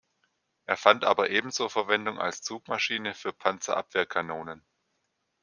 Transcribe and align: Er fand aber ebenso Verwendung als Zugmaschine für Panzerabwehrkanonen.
Er 0.65 0.77
fand 0.77 1.05
aber 1.05 1.29
ebenso 1.29 1.69
Verwendung 1.69 2.17
als 2.17 2.41
Zugmaschine 2.41 3.13
für 3.13 3.33
Panzerabwehrkanonen. 3.33 4.65